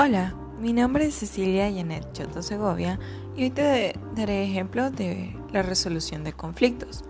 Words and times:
Hola, 0.00 0.32
mi 0.60 0.72
nombre 0.72 1.06
es 1.06 1.16
Cecilia 1.16 1.68
Janet 1.72 2.12
Choto 2.12 2.40
Segovia 2.40 3.00
y 3.36 3.42
hoy 3.42 3.50
te 3.50 3.98
daré 4.14 4.44
ejemplos 4.44 4.94
de 4.94 5.36
la 5.50 5.62
resolución 5.62 6.22
de 6.22 6.32
conflictos. 6.32 7.02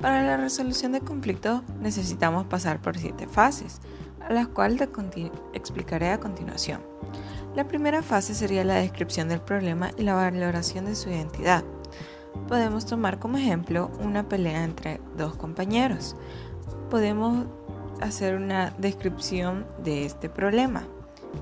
Para 0.00 0.22
la 0.22 0.36
resolución 0.36 0.92
de 0.92 1.00
conflictos 1.00 1.62
necesitamos 1.80 2.46
pasar 2.46 2.80
por 2.80 2.96
siete 2.96 3.26
fases, 3.26 3.80
a 4.20 4.32
las 4.32 4.46
cuales 4.46 4.78
te 4.78 5.32
explicaré 5.52 6.10
a 6.10 6.20
continuación. 6.20 6.80
La 7.56 7.66
primera 7.66 8.04
fase 8.04 8.36
sería 8.36 8.62
la 8.62 8.76
descripción 8.76 9.28
del 9.28 9.40
problema 9.40 9.90
y 9.96 10.04
la 10.04 10.14
valoración 10.14 10.84
de 10.84 10.94
su 10.94 11.10
identidad. 11.10 11.64
Podemos 12.46 12.86
tomar 12.86 13.18
como 13.18 13.38
ejemplo 13.38 13.90
una 13.98 14.28
pelea 14.28 14.62
entre 14.62 15.00
dos 15.16 15.34
compañeros. 15.34 16.14
Podemos 16.88 17.46
hacer 18.00 18.36
una 18.36 18.72
descripción 18.78 19.66
de 19.82 20.04
este 20.04 20.28
problema 20.28 20.86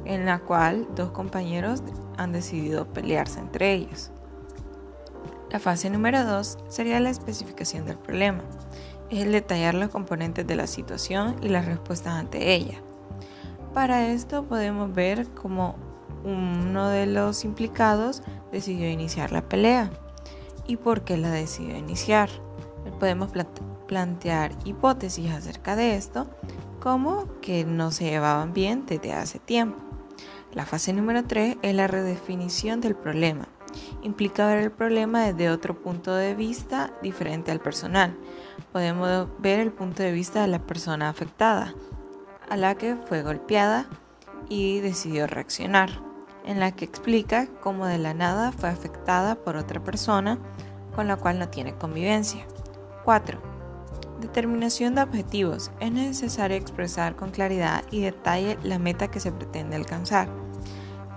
en 0.04 0.26
la 0.26 0.38
cual 0.40 0.86
dos 0.94 1.10
compañeros 1.10 1.82
han 2.16 2.32
decidido 2.32 2.86
pelearse 2.86 3.40
entre 3.40 3.72
ellos. 3.72 4.10
La 5.50 5.60
fase 5.60 5.90
número 5.90 6.24
2 6.24 6.58
sería 6.68 7.00
la 7.00 7.10
especificación 7.10 7.86
del 7.86 7.98
problema. 7.98 8.42
Es 9.10 9.22
el 9.22 9.32
detallar 9.32 9.74
los 9.74 9.90
componentes 9.90 10.46
de 10.46 10.56
la 10.56 10.66
situación 10.66 11.36
y 11.42 11.48
las 11.48 11.66
respuestas 11.66 12.14
ante 12.14 12.54
ella. 12.54 12.82
Para 13.72 14.08
esto 14.08 14.44
podemos 14.44 14.92
ver 14.92 15.28
cómo 15.30 15.76
uno 16.24 16.88
de 16.88 17.06
los 17.06 17.44
implicados 17.44 18.22
decidió 18.50 18.90
iniciar 18.90 19.30
la 19.30 19.48
pelea 19.48 19.90
y 20.66 20.76
por 20.76 21.02
qué 21.02 21.16
la 21.16 21.30
decidió 21.30 21.76
iniciar. 21.76 22.28
Podemos 22.98 23.30
plantear 23.86 24.52
hipótesis 24.64 25.30
acerca 25.30 25.76
de 25.76 25.96
esto 25.96 26.26
como 26.86 27.26
que 27.40 27.64
no 27.64 27.90
se 27.90 28.04
llevaban 28.04 28.52
bien 28.52 28.86
desde 28.86 29.12
hace 29.12 29.40
tiempo. 29.40 29.76
La 30.52 30.64
fase 30.64 30.92
número 30.92 31.24
3 31.24 31.56
es 31.60 31.74
la 31.74 31.88
redefinición 31.88 32.80
del 32.80 32.94
problema. 32.94 33.48
Implica 34.02 34.46
ver 34.46 34.58
el 34.58 34.70
problema 34.70 35.24
desde 35.24 35.50
otro 35.50 35.74
punto 35.74 36.14
de 36.14 36.36
vista 36.36 36.92
diferente 37.02 37.50
al 37.50 37.58
personal. 37.58 38.16
Podemos 38.70 39.26
ver 39.40 39.58
el 39.58 39.72
punto 39.72 40.04
de 40.04 40.12
vista 40.12 40.42
de 40.42 40.46
la 40.46 40.60
persona 40.60 41.08
afectada, 41.08 41.74
a 42.48 42.56
la 42.56 42.76
que 42.76 42.94
fue 42.94 43.24
golpeada 43.24 43.86
y 44.48 44.78
decidió 44.78 45.26
reaccionar, 45.26 45.90
en 46.44 46.60
la 46.60 46.70
que 46.70 46.84
explica 46.84 47.48
cómo 47.60 47.86
de 47.86 47.98
la 47.98 48.14
nada 48.14 48.52
fue 48.52 48.68
afectada 48.68 49.34
por 49.34 49.56
otra 49.56 49.82
persona 49.82 50.38
con 50.94 51.08
la 51.08 51.16
cual 51.16 51.40
no 51.40 51.48
tiene 51.48 51.74
convivencia. 51.74 52.46
4 53.04 53.55
Determinación 54.20 54.94
de 54.94 55.02
objetivos. 55.02 55.70
Es 55.78 55.92
necesario 55.92 56.56
expresar 56.56 57.16
con 57.16 57.30
claridad 57.30 57.84
y 57.90 58.00
detalle 58.00 58.58
la 58.62 58.78
meta 58.78 59.08
que 59.08 59.20
se 59.20 59.30
pretende 59.30 59.76
alcanzar. 59.76 60.28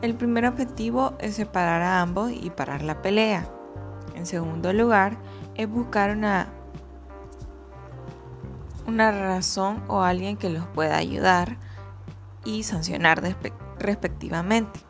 El 0.02 0.16
primer 0.16 0.46
objetivo 0.46 1.14
es 1.20 1.36
separar 1.36 1.82
a 1.82 2.02
ambos 2.02 2.32
y 2.32 2.50
parar 2.50 2.84
la 2.84 3.02
pelea. 3.02 3.48
En 4.16 4.26
segundo 4.26 4.74
lugar, 4.74 5.18
es 5.56 5.70
buscar 5.70 6.16
una, 6.16 6.48
una 8.86 9.12
razón 9.12 9.84
o 9.88 10.02
alguien 10.02 10.38
que 10.38 10.50
los 10.50 10.66
pueda 10.68 10.98
ayudar 10.98 11.58
y 12.44 12.64
sancionar 12.64 13.22
respectivamente. 13.80 14.82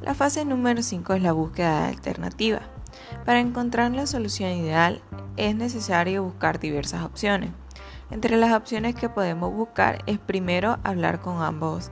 La 0.00 0.14
fase 0.14 0.44
número 0.44 0.82
5 0.82 1.14
es 1.14 1.22
la 1.22 1.32
búsqueda 1.32 1.82
de 1.82 1.88
alternativa. 1.88 2.60
Para 3.24 3.40
encontrar 3.40 3.92
la 3.92 4.06
solución 4.06 4.50
ideal 4.50 5.02
es 5.36 5.54
necesario 5.54 6.24
buscar 6.24 6.58
diversas 6.58 7.04
opciones. 7.04 7.50
Entre 8.10 8.36
las 8.36 8.52
opciones 8.52 8.94
que 8.94 9.08
podemos 9.08 9.52
buscar 9.52 10.02
es 10.06 10.18
primero 10.18 10.78
hablar 10.82 11.20
con 11.20 11.42
ambos 11.42 11.90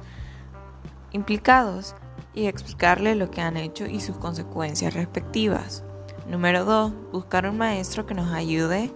implicados 1.12 1.94
y 2.34 2.46
explicarles 2.46 3.16
lo 3.16 3.30
que 3.30 3.40
han 3.40 3.56
hecho 3.56 3.86
y 3.86 4.00
sus 4.00 4.16
consecuencias 4.16 4.94
respectivas. 4.94 5.84
Número 6.28 6.64
2. 6.64 6.92
Buscar 7.12 7.48
un 7.48 7.58
maestro 7.58 8.06
que 8.06 8.14
nos 8.14 8.32
ayude 8.32 8.92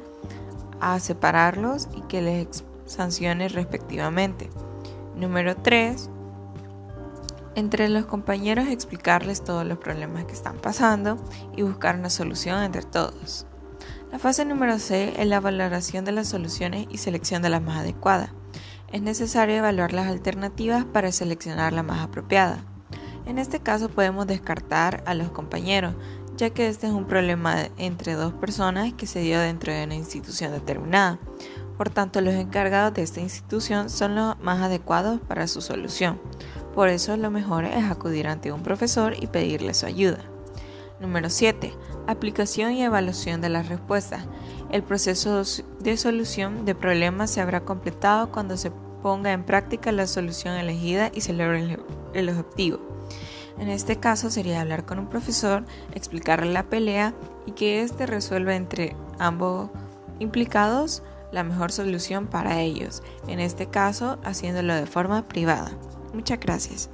a 0.81 0.99
separarlos 0.99 1.89
y 1.95 2.01
que 2.03 2.23
les 2.23 2.65
sancione 2.87 3.49
respectivamente. 3.49 4.51
Número 5.15 5.57
3. 5.57 6.11
Entre 7.60 7.91
los 7.91 8.06
compañeros 8.06 8.69
explicarles 8.69 9.44
todos 9.44 9.66
los 9.66 9.76
problemas 9.76 10.25
que 10.25 10.32
están 10.32 10.56
pasando 10.56 11.19
y 11.54 11.60
buscar 11.60 11.97
una 11.97 12.09
solución 12.09 12.62
entre 12.62 12.81
todos. 12.81 13.44
La 14.10 14.19
fase 14.19 14.47
número 14.47 14.78
C 14.78 15.12
es 15.19 15.26
la 15.26 15.41
valoración 15.41 16.06
de 16.06 16.12
las 16.12 16.26
soluciones 16.26 16.87
y 16.88 16.97
selección 16.97 17.43
de 17.43 17.50
la 17.50 17.60
más 17.60 17.81
adecuada. 17.81 18.32
Es 18.91 19.03
necesario 19.03 19.56
evaluar 19.56 19.93
las 19.93 20.06
alternativas 20.06 20.87
para 20.87 21.12
seleccionar 21.12 21.75
la 21.75 21.82
más 21.82 22.00
apropiada. 22.00 22.65
En 23.26 23.38
este 23.38 23.60
caso 23.60 23.91
podemos 23.91 24.27
descartar 24.27 25.04
a 25.04 25.12
los 25.12 25.31
compañeros, 25.31 25.94
ya 26.38 26.48
que 26.48 26.66
este 26.66 26.87
es 26.87 26.94
un 26.94 27.04
problema 27.04 27.56
entre 27.77 28.15
dos 28.15 28.32
personas 28.32 28.94
que 28.94 29.06
se 29.06 29.21
dio 29.21 29.38
dentro 29.38 29.71
de 29.71 29.84
una 29.84 29.97
institución 29.97 30.50
determinada. 30.53 31.19
Por 31.77 31.91
tanto, 31.91 32.21
los 32.21 32.34
encargados 32.34 32.94
de 32.94 33.03
esta 33.03 33.21
institución 33.21 33.91
son 33.91 34.15
los 34.15 34.38
más 34.41 34.62
adecuados 34.62 35.21
para 35.21 35.47
su 35.47 35.60
solución. 35.60 36.21
Por 36.75 36.89
eso 36.89 37.17
lo 37.17 37.31
mejor 37.31 37.65
es 37.65 37.85
acudir 37.85 38.29
ante 38.29 38.53
un 38.53 38.63
profesor 38.63 39.15
y 39.21 39.27
pedirle 39.27 39.75
su 39.75 39.87
ayuda. 39.87 40.21
Número 41.01 41.31
7. 41.31 41.73
Aplicación 42.07 42.73
y 42.73 42.83
evaluación 42.83 43.41
de 43.41 43.49
las 43.49 43.69
respuestas. 43.69 44.27
El 44.71 44.83
proceso 44.83 45.43
de 45.81 45.97
solución 45.97 46.65
de 46.65 46.75
problemas 46.75 47.31
se 47.31 47.41
habrá 47.41 47.63
completado 47.63 48.31
cuando 48.31 48.57
se 48.57 48.71
ponga 49.03 49.33
en 49.33 49.45
práctica 49.45 49.93
la 49.93 50.07
solución 50.07 50.55
elegida 50.55 51.11
y 51.15 51.23
se 51.23 51.33
logre 51.33 51.79
el 52.15 52.29
objetivo. 52.29 52.79
En 53.59 53.69
este 53.69 53.97
caso 53.97 54.31
sería 54.31 54.61
hablar 54.61 54.87
con 54.87 54.99
un 54.99 55.09
profesor, 55.09 55.65
explicarle 55.95 56.53
la 56.53 56.65
pelea 56.65 57.15
y 57.47 57.53
que 57.53 57.83
éste 57.83 58.07
resuelva 58.07 58.55
entre 58.55 58.97
ambos 59.19 59.71
implicados 60.19 61.03
la 61.33 61.45
mejor 61.45 61.73
solución 61.73 62.27
para 62.27 62.61
ellos, 62.61 63.03
en 63.29 63.41
este 63.41 63.67
caso 63.67 64.19
haciéndolo 64.25 64.75
de 64.75 64.87
forma 64.87 65.29
privada. 65.29 65.73
Muchas 66.12 66.41
gracias. 66.41 66.91